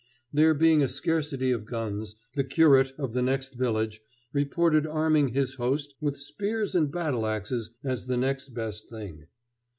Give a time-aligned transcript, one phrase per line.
[0.33, 4.01] There being a scarcity of guns, the curate of the next village
[4.33, 9.27] reported arming his host with spears and battle axes as the next best thing.